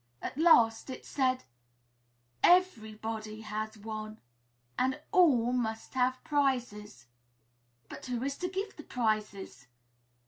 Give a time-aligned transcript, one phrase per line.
[0.19, 1.43] At last it said,
[2.41, 4.19] "Everybody has won,
[4.75, 7.05] and all must have prizes."
[7.87, 9.67] "But who is to give the prizes?"